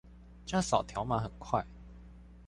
[0.47, 1.63] 這樣掃條碼很快